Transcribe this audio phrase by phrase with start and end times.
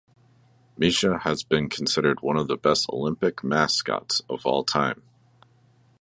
[0.79, 5.03] Misha has been considered one of the best Olympic mascots of all time.